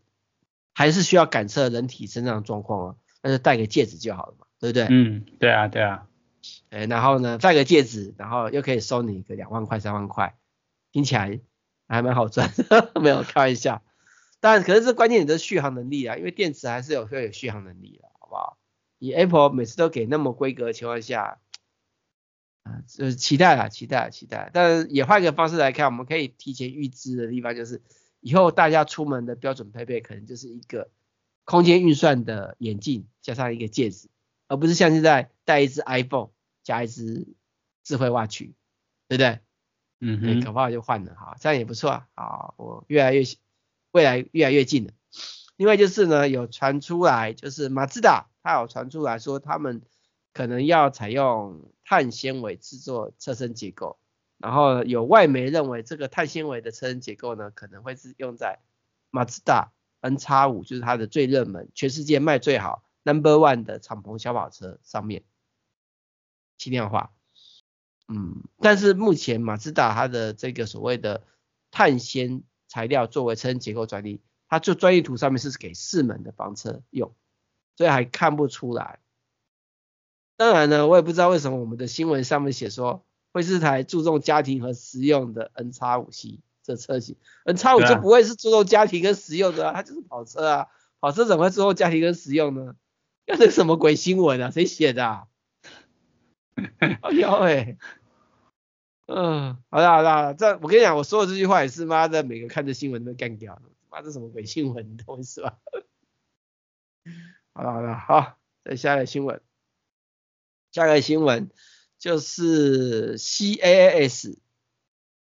[0.79, 4.87] 还是需要感测人体身上的状况啊，那就戴个戒指就好了嘛，对不对？
[4.89, 6.07] 嗯，对啊，对啊。
[6.71, 10.39] 哎，然后呢，戴个戒指，然后又可以收你一个两万块、三万块，
[10.93, 11.41] 听起来
[11.89, 12.53] 还蛮好赚，
[13.03, 13.83] 没有开玩笑。
[14.39, 18.09] 但可是这关键你的续航能力啊，因为电池还是有会有续航能力的。
[18.21, 18.57] 好不好？
[19.01, 21.41] 以 Apple 每次都给那么规格的情况下，
[22.63, 24.49] 啊，就是期待啦，期待，期待。
[24.55, 27.83] 但是也换一个方式来看，我们可以提前预知的地方就是，
[28.29, 30.91] 以后大家出门的标准配备可能就是一个
[31.45, 34.11] 空间运算的眼镜加上一个戒指，
[34.49, 36.29] 而不是像现在带一只 iPhone
[36.63, 37.27] 加一只
[37.85, 38.41] 智慧 Watch，
[39.09, 39.39] 对不对？
[40.01, 42.09] 嗯哼，搞不好就换了哈，这样也不错啊。
[42.17, 43.23] 好，我越来越
[43.93, 44.93] 未来越来越近了。
[45.57, 49.81] 另外就是呢，有传出来，就是马自达，它有传出来说，他们
[50.35, 53.99] 可能要采用碳纤维制作车身结构，
[54.39, 58.61] 然后有外媒认为这个碳纤维的车身结构呢，可能会是用在
[59.11, 65.25] 马自达 N 叉五就是它的最热门、全世界卖最好 Number One 的敞篷小跑车上面，
[66.57, 67.13] 轻量化。
[68.07, 71.25] 嗯，但是目前马自达它的这个所谓的
[71.71, 74.23] 碳纤材料作为车身结构专利。
[74.51, 77.15] 它就专业图上面是给四门的房车用，
[77.77, 78.99] 所以还看不出来
[80.39, 83.05] 当然呢，我也不知道为什么我们的新闻上面写说，
[83.39, 90.67] 会是台注重家庭和实用的 N 叉五系这车型，N 叉五就不会是注重家庭跟实用的啊，它就是跑车啊，
[90.99, 92.75] 跑车怎么会注重家庭跟实用呢？
[93.27, 94.51] 那这什么鬼新闻啊？
[94.51, 95.29] 谁写的啊？
[96.81, 97.79] 哎呦喂！
[99.07, 105.59] 嗯，好啦好啦，这我跟你讲，我说的这句话也是妈的，每个看着新闻都干掉，妈这什么鬼新闻，你懂我意思吧？
[107.55, 109.41] 好了好了，好，再下一个新闻，
[110.73, 111.49] 下一个新闻
[111.99, 114.37] 就是 CAAS、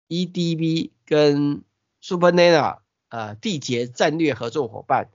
[0.08, 1.64] EDB 跟
[2.02, 2.80] Supernana
[3.10, 5.10] 呃缔结战略合作伙伴，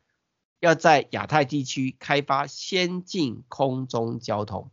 [0.61, 4.71] 要在亚太地区开发先进空中交通。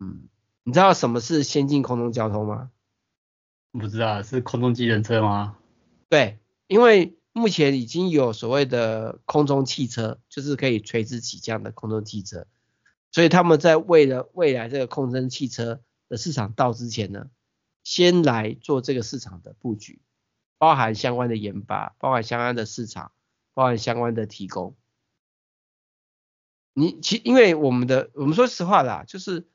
[0.00, 0.28] 嗯。
[0.68, 2.72] 你知道什么是先进空中交通吗？
[3.70, 5.56] 不知道，是空中机人车吗？
[6.08, 12.48] 对，因为目前已经有所谓的空中汽车，就是可以垂直起降的空中汽车，
[13.10, 17.30] 所以他们在为了未来这个空中汽车的市场到之前呢，
[17.84, 20.00] 先来做这个市场的布局，
[20.58, 23.12] 包含相关的研发，包含相关的市场，
[23.54, 24.76] 包含相关的提供。
[26.72, 29.46] 你其因为我们的我们说实话啦，就是。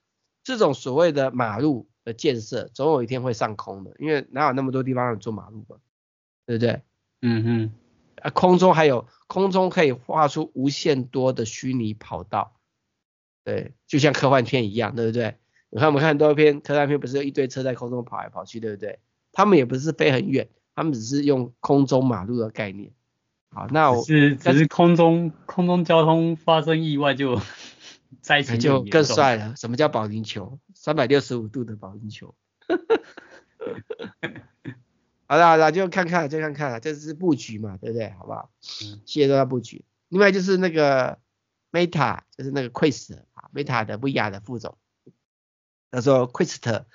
[0.44, 5.78] 这种所谓的马路的建设，总有一天会上空的，因为哪有那么多地方让你做马路嘛，
[6.48, 6.82] 对不对？
[7.22, 7.74] 嗯哼，
[8.24, 12.60] 啊，空中还有空中可以画出无限多的虚拟跑道，
[13.44, 15.36] 对，就像科幻片一样，对不对？
[15.70, 19.00] 你看我们看多片科幻片，不是有一堆车在空中跑来跑去，对不对？
[19.32, 22.92] 他们也不是飞很远，他们只是用空中马路的概念。
[23.50, 27.40] 好，那我是只是空中空中交通发生意外就。
[28.20, 29.56] 在就更帅了。
[29.56, 30.60] 什么叫保龄球？
[30.76, 32.36] 三百六十五度的保龄球。
[35.26, 38.10] 好了好了，就看看就看看了，这是布局嘛，对不对？
[38.20, 38.52] 好不好？
[38.84, 39.86] 嗯，谢谢大家布局。
[40.10, 41.18] 另外就是那个
[41.72, 43.24] Meta，就是那个 Quest 啊
[43.54, 44.78] ，Meta 的 VR 的副总，
[45.92, 46.86] 他说 Quest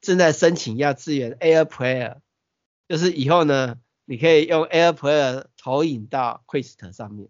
[0.00, 2.20] 正在申请要支援 AirPlayer，
[2.88, 7.28] 就是以后呢，你可以用 AirPlayer 投影到 Quest 上面。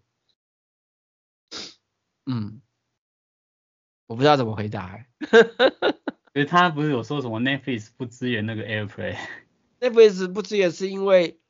[2.26, 2.60] 嗯。
[4.08, 5.08] 我不知道怎么回答、欸，
[6.32, 11.40] 因为他不是有说什么 Netflix 不支援那个 AirPlay，Netflix 不支援是因为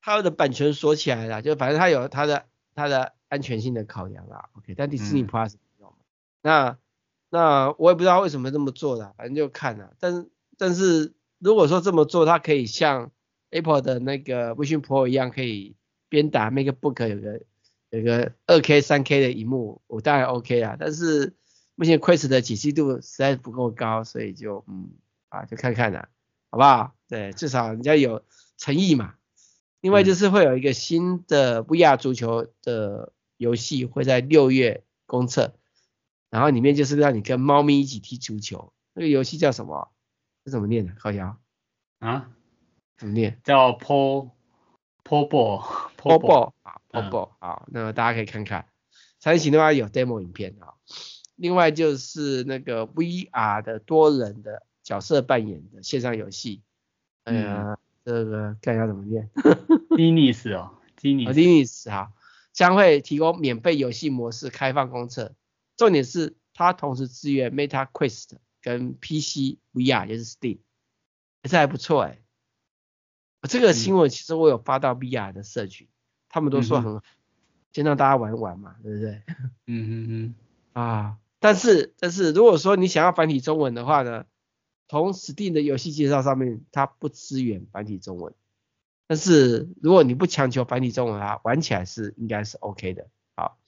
[0.00, 4.50] 他的版权锁起来了，就反正他有他的他的安全性的考量啦。
[4.58, 6.04] OK，但 Disney Plus 没有、嗯、
[6.42, 6.78] 那
[7.30, 9.96] 那我也不知道为什么这么做的，反正就看了。
[9.98, 13.10] 但是但是如果说这么做，它可以像
[13.50, 15.74] Apple 的那个 Vision Pro 一样，可以
[16.08, 17.40] 边打 MacBook 有个。
[17.92, 21.34] 有个二 K、三 K 的荧幕，我当然 OK 啊，但是
[21.74, 24.92] 目前 Quest 的解析度实在不够高，所以就嗯
[25.28, 26.08] 啊就看看啦，
[26.50, 26.94] 好不好？
[27.06, 28.22] 对，至少人家有
[28.56, 29.16] 诚意嘛。
[29.82, 35.54] 另外就是会有一个新的 VR 足球的游戏会在六月公测，
[36.30, 39.90] 然后里面就是让你跟猫咪一起踢足球，那个游戏叫什么？
[40.44, 40.92] 是怎么念的？
[40.98, 41.36] 靠腰
[41.98, 42.30] 啊？
[42.96, 43.40] 怎么念？
[43.42, 44.30] 叫 Po
[45.04, 46.52] Po Ball Po Ball。
[46.94, 48.66] 哦不，好，那么大家可以看看，
[49.18, 50.74] 参行的话有 demo 影片啊。
[51.36, 56.60] 另外就是那个 VR 的多人的角色扮演的线上游戏，
[57.24, 59.30] 哎呀，这个看一下怎么念
[59.88, 62.12] ，Genius 哦，Genius，Genius 哈，
[62.52, 65.34] 将会提供免费游戏模式开放公测，
[65.76, 70.58] 重点是它同时支援 Meta Quest 跟 PC VR，就是 Steam，
[71.42, 72.18] 这还不错哎。
[73.48, 75.88] 这个新闻其实我有发到 VR 的社群。
[76.28, 77.02] 他们都说很好，
[77.72, 79.22] 先让大家玩玩嘛，对不对？
[79.66, 80.34] 嗯嗯嗯。
[80.72, 84.24] 啊，但是但是如果说你想要繁体中文的话呢，
[84.88, 88.32] 从 Steam 的游戏介绍上面它不支援繁体中文，
[89.12, 93.08] 但是如果你不强求繁体中文啊，玩起来是应该是 OK 的。
[93.36, 93.58] 好，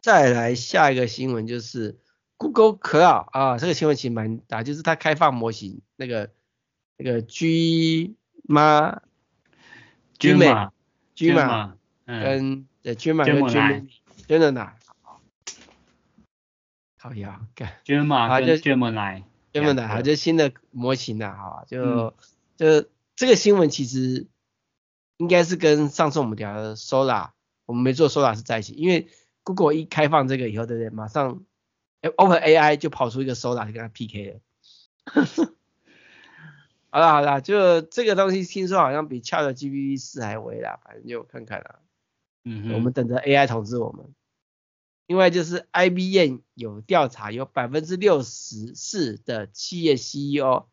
[0.00, 1.98] 再来下一个新闻就是
[2.38, 6.30] Google Cloud 啊，这个新闻其实蛮大，就是它开放模型那个
[6.96, 9.02] 那个 G 妈。
[10.18, 11.74] Gemma，Gemma，
[12.06, 14.70] 跟对 Gemma 跟 Gemini，Gemini，
[16.96, 22.14] 好呀，干，Gemma 跟 Gemini，Gemini，好，就新的模型呐，好，就
[22.56, 24.26] 就这个新闻其实
[25.16, 27.30] 应该是跟上次我们聊的 Sora，
[27.64, 29.08] 我们没做 Sora 是在一起，因为
[29.42, 30.90] Google 一开放这个以后，对不对？
[30.90, 31.42] 马上
[32.02, 34.40] OpenAI 就跑出一个 Sora 就跟他 PK 了。
[36.90, 41.80] 好了好了，就这个东西听说好像比 ChatGPT 四还威啦，反正就看看啦。
[42.44, 44.14] 嗯哼，我们等着 AI 统治我们。
[45.06, 50.66] 另外就是 IBM 有调查，有百分之六十四的企业 CEO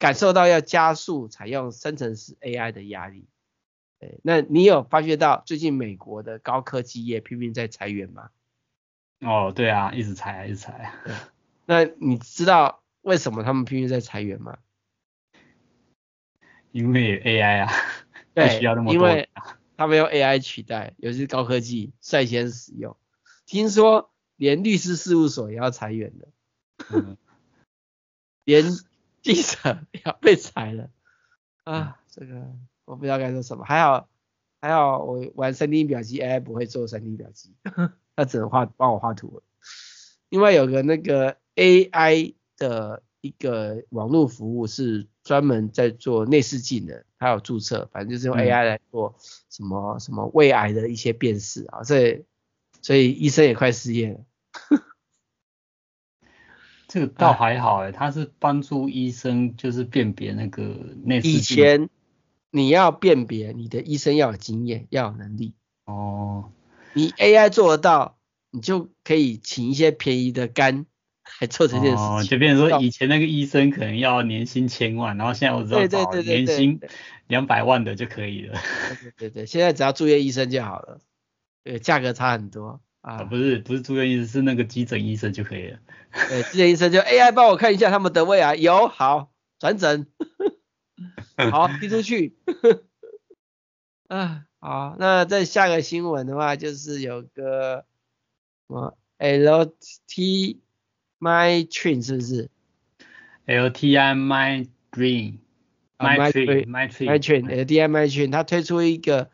[0.00, 3.28] 感受到要加速采用生成式 AI 的压力。
[3.98, 8.30] 对，那你有发觉到最近美国的高科技业拼命在裁员吗？
[9.20, 10.94] 哦，对啊，一直裁，一直裁。
[11.66, 14.58] 那你知道为什么他们拼命在裁员吗？
[16.72, 17.72] 因为 AI 啊，
[18.32, 18.94] 对，需要那么多。
[18.94, 19.28] 因为
[19.76, 22.96] 他们用 AI 取代，尤其是高科技率先使用。
[23.44, 26.28] 听说连律师事务所也要裁员的，
[26.90, 27.18] 嗯、
[28.44, 28.64] 连
[29.22, 30.90] 记者要被裁了
[31.64, 31.98] 啊！
[32.10, 32.54] 这个
[32.84, 33.64] 我不知道该说什么。
[33.64, 34.08] 还好
[34.60, 37.54] 还好，我玩 3D 表机 AI 不会做 3D 表机，
[38.16, 39.42] 他只能画帮我画图了。
[40.28, 49.16] 另外有个那个 AI 的一个网络服务是专门在做内视镜的，他有注册，反正就是用 AI 来做
[49.48, 52.24] 什么、嗯、什么胃癌的一些辨识啊，所以
[52.82, 54.20] 所以医生也快失业了。
[56.92, 60.62] 这个倒还好哎，他是帮助医生就是辨别那个
[61.04, 61.32] 内视镜。
[61.32, 61.88] 以前
[62.50, 65.54] 你要辨别，你的医生要有经验，要有能力。
[65.84, 66.50] 哦。
[66.92, 68.18] 你 AI 做得到，
[68.50, 70.84] 你就可以请一些便宜的肝
[71.40, 72.04] 来做这件事情。
[72.04, 76.80] 哦，就变成说以前那个医生可能要年薪千万，然后现在我知道对对对年薪
[77.28, 78.58] 两百万的就可以了。
[78.88, 80.98] 对对对对，现在只要住院医生就好了，
[81.62, 82.80] 对，价格差很多。
[83.02, 85.78] 啊，不是不是住院医生，是那个急诊医生就可以了。
[86.28, 90.06] 对，急诊医生就 AI 帮我看一下他们的胃癌，有好转诊，
[91.50, 92.36] 好踢出去。
[94.08, 97.86] 啊，好，那再下个新闻的话，就是有个
[98.66, 100.58] 什么 LT
[101.18, 102.50] My Train 是不是
[103.46, 109.30] ？LTI My Dream，My Train，My Train，My Train，LTI My Train，它推出一个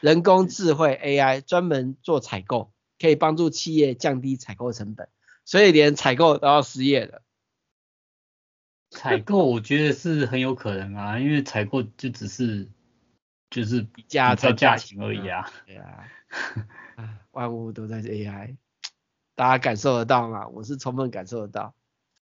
[0.00, 2.72] 人工智慧 AI，专门做采购。
[3.00, 5.08] 可以帮助企业降低采购成本，
[5.46, 7.22] 所以连采购都要失业了。
[8.90, 12.68] 采购我觉得是很有可能啊，因为采购就只是
[13.48, 15.50] 就是比价在价钱而已啊。
[15.64, 16.04] 对啊，
[17.30, 18.56] 万物都在 AI，
[19.34, 20.48] 大家感受得到吗？
[20.48, 21.74] 我是充分感受得到。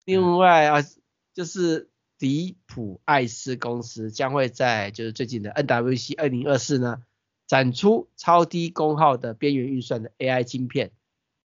[0.04, 0.84] 另外啊，
[1.32, 7.02] 就是迪普艾斯公司将会在就是最近的 NWC 二零二四呢。
[7.50, 10.92] 展出超低功耗的边缘运算的 AI 晶片，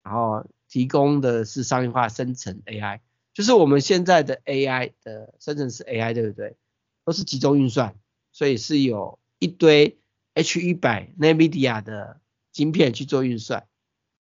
[0.03, 3.01] 然后提供的是商业化生成 AI，
[3.33, 6.55] 就是我们现在的 AI 的生成式 AI，对不对？
[7.03, 7.93] 都是集中运算，
[8.31, 9.99] 所以是有一堆
[10.33, 12.21] H100 NVIDIA 的
[12.53, 13.67] 晶片去做运算，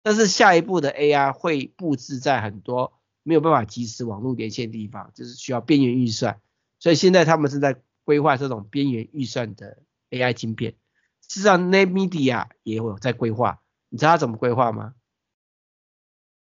[0.04, 2.92] 但是下一步的 AI 会布置在很多
[3.24, 6.40] 没有办法及时网络连线的地方，就是需要边缘运算，
[6.78, 10.76] 所以现在他们正在规划这种边缘运算的 AI 晶片。
[11.28, 14.94] 事实上，NVIDIA 也有在规划，你知道他怎么规划吗？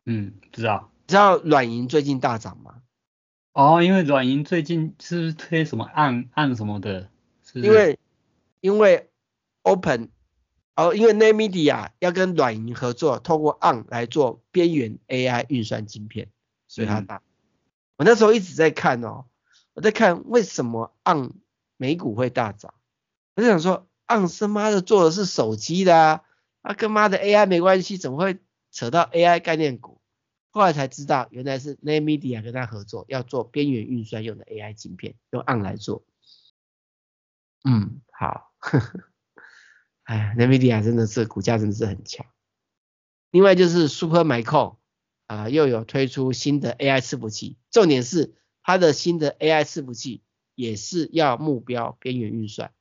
[0.04, 0.90] 嗯，知道。
[1.06, 2.82] 知道软银最近大涨吗？
[3.52, 7.08] 哦，因为软银最近是不是推什么按按什么的？
[7.42, 7.98] 是是因为
[8.60, 9.10] 因为
[9.62, 10.10] Open
[10.76, 16.28] 哦，因为 n a m e d i a 要跟软银合作，透过 ARM 来做边缘 AI 运算晶片，
[16.68, 17.16] 所以它大。
[17.16, 17.22] 嗯、
[17.96, 19.24] 我那时候一直在看哦，
[19.72, 21.32] 我在看为什么 ARM
[21.78, 22.74] 美股会大涨，
[23.36, 23.88] 我就想说。
[24.14, 26.22] 昂森妈的做的是手机的
[26.62, 28.38] 啊，跟妈的 AI 没关系，怎么会
[28.70, 30.00] 扯到 AI 概念股？
[30.50, 36.04] 后来才知道，原来是 NVIDIA 跟他合作，要做边缘运算用的 AI 晶片，用昂来做。
[37.64, 39.00] 嗯，好，呵呵，
[40.04, 42.26] 哎，NVIDIA 真的是股价真的是很强。
[43.32, 44.76] 另外就是 Supermicro
[45.26, 50.22] 啊，又有推出新的 AI 伺服器，重点是它的新的 AI 伺服器
[50.54, 52.72] 也是要目标边缘运算。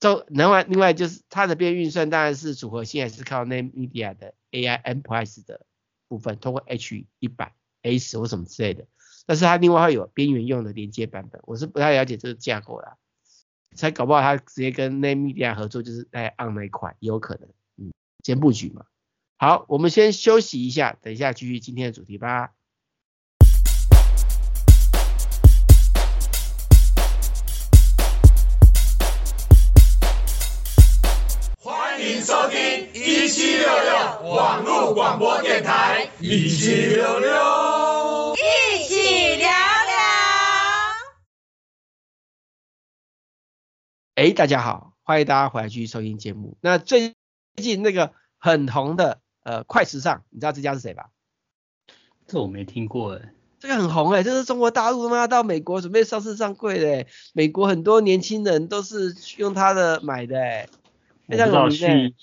[0.00, 5.66] 就另外另外就是它的边运算当然是组合性还是靠 Name Media 的 AI Enterprise 的
[6.08, 8.86] 部分，通过 H 一百 S 或什么之类的，
[9.26, 12.96] 但是它另外会有边缘用的连接版本，我是不太了解这个架构啦，
[13.76, 17.92] 才搞不好它直接跟那 media 合作就是在 on 那一块也有可能，嗯，
[18.24, 18.86] 先布局嘛。
[19.36, 22.52] 好，我们先休息一下，等一下继续今天的主题吧。
[32.30, 32.60] 收听
[32.94, 37.28] 一七六六网络广播电台，一七六六，
[38.36, 39.52] 一起聊聊。
[44.14, 46.56] 哎，大家好，欢迎大家回来继续收听节目。
[46.60, 47.16] 那最
[47.56, 51.08] 近那个很红的呃快时尚，你知道这家是谁吧？
[52.28, 53.34] 这我没听过哎。
[53.58, 60.68] 这个很红哎，这是中国大陆嘛，到美国准备上市上柜的，美国很多年轻人都是用它的买的哎。
[61.38, 62.14] 我不知道讯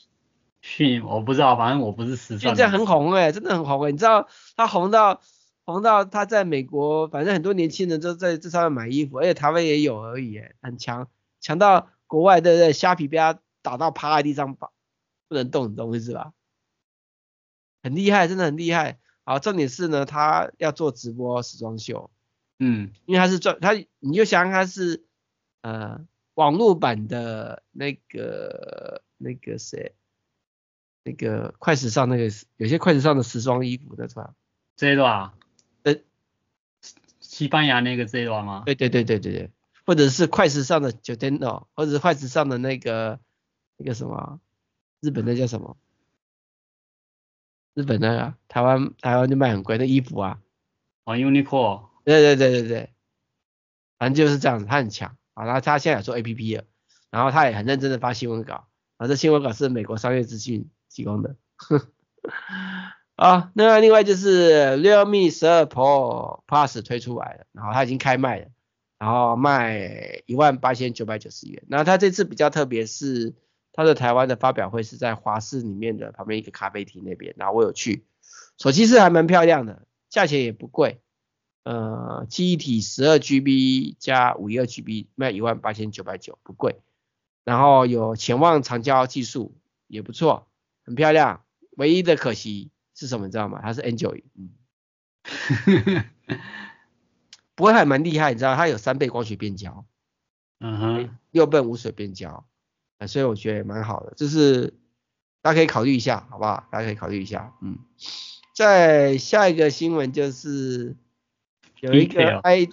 [0.61, 2.53] 讯，我不知道，反正我不是时尚。
[2.53, 5.21] 现在很红哎，真的很红哎，你知道他红到
[5.65, 11.07] 红到他在美国，反正很多年轻人都在这上面买衣服，而且台湾也有而已哎，很强，
[11.39, 12.73] 强到国外对不对？
[12.73, 16.33] 虾皮被他打到趴在地上，不能动，你懂我意思吧？
[17.83, 18.99] 很厉害，真的很厉害。
[19.23, 22.09] 好，重点是呢，他要做直播时装秀，
[22.59, 25.05] 嗯，因为他是赚他，你就想他是
[25.61, 25.99] 呃
[26.37, 29.95] 网络版的那个那个谁，
[31.03, 34.35] 那个快时尚那个有些快时尚的时装衣服的是吧？
[34.75, 35.33] 这一段，
[35.81, 35.95] 呃，
[37.19, 38.61] 西班牙那个 Zara 吗？
[38.67, 39.33] 对对对对对。
[39.33, 39.51] 对，
[39.83, 43.19] 或者是快时尚的 Giordano，或者是快时尚的那个
[43.77, 44.39] 那个什么，
[44.99, 45.75] 日本那叫什么？
[47.73, 50.39] 日本那个台湾台湾就卖很贵的衣服啊，
[51.03, 52.93] 哦，Uniqlo，对对对对对，
[53.97, 56.63] 反正就是这样子，他很强啊，然后他现在有做 APP 了，
[57.11, 58.67] 然后他也很认真的发新闻稿，
[58.97, 61.35] 啊，这新闻稿是美国商业资讯提供的，
[63.15, 68.47] 啊，那另外就是 Realme 十二 Pro Plus 推出来了，然后它已经开卖了，
[68.97, 73.35] 然后卖一万八千九百九十元，然后它这次比较特别是。
[73.73, 78.07] 他的台湾的发表会是在华视里面的旁边一个咖啡厅那边，然后我有去，
[78.57, 80.99] 手机是还蛮漂亮的，价钱也不贵，
[81.67, 86.79] 呃，记忆体十二 GB 加五一二 GB 卖一万八千九百九，不贵，
[87.43, 89.53] 然后有潜望长焦技术
[89.87, 90.47] 也不错，
[90.85, 93.59] 很漂亮，唯一的可惜是什么你知道吗？
[93.61, 96.05] 它是 Android，嗯，
[97.53, 99.83] 不过还蛮厉害，你知道它有三倍光学变焦，
[100.61, 102.47] 嗯哼，六倍无水变焦。
[103.09, 104.73] 所以我觉得也蛮好的，就是
[105.41, 106.65] 大家可以考虑一下，好不好？
[106.71, 107.77] 大家可以考虑一下，嗯。
[108.55, 110.95] 在下一个新闻就是
[111.81, 112.67] 有一个 i，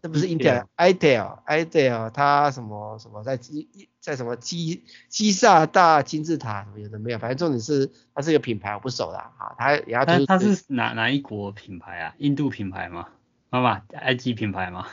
[0.00, 10.04] 这不是 Intel，Intel，Intel，它什么什么在基在什么基基萨大金字塔什么有的没有，反正重点是它是一个品牌，我不熟啦，啊，它也要。
[10.04, 12.14] 它它是哪哪一国品牌啊？
[12.18, 13.08] 印度品牌吗？
[13.50, 14.88] 妈妈，埃及品牌吗？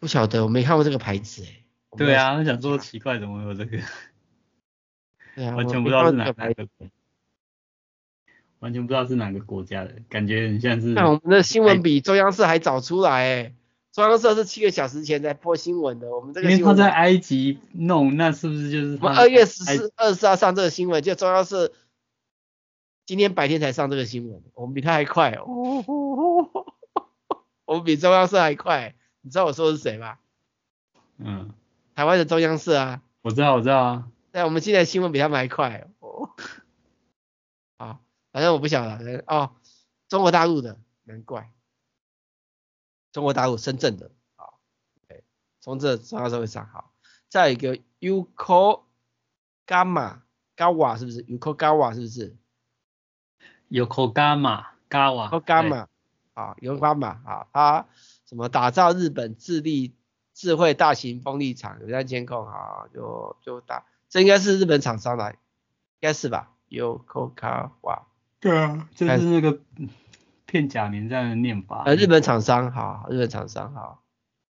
[0.00, 1.64] 不晓得，我没看过这个牌子诶。
[1.96, 3.78] 对啊，我想说奇怪，怎么会有这个？
[5.34, 6.68] 对啊，完全不知道是哪哪个，
[8.64, 10.86] 完全不知道是哪个国家的，感觉很像是。
[10.94, 13.54] 那我们的新闻比中央社还早出来诶，
[13.92, 16.58] 中央社是七个小时前才播新闻的，我们这个新闻。
[16.60, 18.98] 因为他在埃及弄，那是不是就是？
[19.02, 21.72] 我们二月十四、二十四号上这个新闻，就中央社
[23.04, 25.44] 今天白天才上这个新闻，我们比他还快哦，
[27.66, 30.14] 我们比中央社还快，你知道我说的是谁吗？
[31.18, 31.50] 嗯。
[31.94, 34.04] 台湾的中央社啊，我知道，我知道啊。
[34.32, 36.30] 对，我们现在新闻比他们还快哦。
[38.34, 39.54] 好，反正我不晓得哦。
[40.08, 41.52] 中国大陆的，难怪。
[43.12, 44.58] 中国大陆深圳的，好，
[45.06, 45.22] 对，
[45.60, 46.92] 从这中央社会上好。
[47.28, 48.86] 再一个 u k o
[49.66, 50.22] g a m a
[50.56, 52.36] g a w a 是不是？Yokogawa 是不是
[53.70, 55.86] ？Yokogawa Gawa Yokogawa
[56.34, 57.86] 啊 u k o g a m a 啊，它
[58.26, 59.94] 什么打造日本智力。
[60.36, 65.38] 智慧大型风力场有在监控，啊，就就打，这应该是日本厂商来，应
[66.00, 68.02] 该是吧？Yokogawa，
[68.44, 69.58] 对啊，就是那个
[70.44, 71.82] 片假名这样的念法。
[71.86, 74.04] 呃，日本厂商，好，日本厂商，好。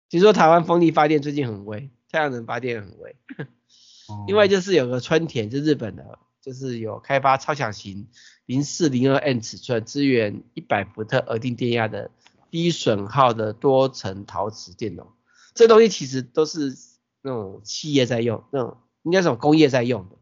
[0.08, 3.18] 听说台湾风力发电最近很威，太阳能发电很威。
[4.28, 8.08] 另外就是有个春田，是日本的，就是有开发超强型
[8.46, 12.12] 零四零二 N 尺寸，支援一百伏特额定电压的
[12.50, 15.12] 低损耗的多层陶瓷电容。
[15.54, 16.78] 这东西其实都是
[17.22, 20.16] 那种企业在用，那种应该是种工业在用的，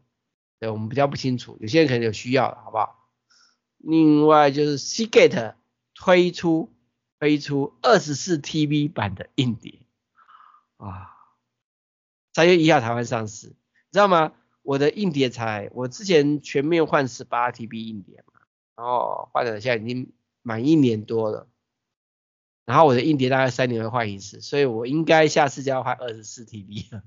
[0.58, 2.96] 对，我们比较不清楚，有些人可能有需要，好不好？
[3.82, 5.54] 另外就是 Seagate
[5.94, 6.72] 推出
[7.18, 9.80] 推出二十四 TB 版的硬碟
[10.76, 11.10] 啊，
[12.32, 13.54] 三月一号台湾上市，你
[13.92, 14.32] 知道吗？
[14.62, 18.40] 我的硬碟才我之前全面换十八 TB 硬碟嘛，
[18.76, 20.12] 然后换了现在已经
[20.42, 21.48] 满一年多了。
[22.66, 27.02] 然后我的硬碟大概三年会换一次，所以我应该下次就要换二十四 TB 了。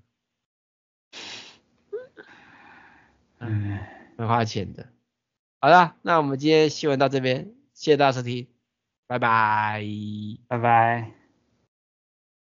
[3.39, 3.79] 嗯，
[4.17, 4.89] 会花钱的。
[5.63, 8.49] 好了，那我们今天新闻到这边，谢谢大家收听，
[9.07, 9.81] 拜拜，
[10.49, 11.22] 拜拜。